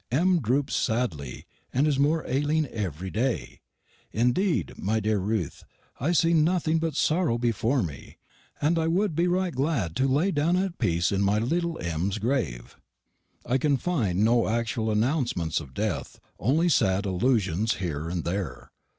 [0.11, 0.39] M.
[0.39, 3.59] droopes sadly, and is more ailing everry day.
[4.11, 5.63] Indede, my dere Ruth,
[5.99, 8.17] I see nothing butt sorrow before me,
[8.59, 12.17] and I wou'd be right gladd to lay down at peece in my littel M.'s
[12.17, 12.77] grave."
[13.45, 18.71] I can find no actual announcements of death, only sad allusions here and there.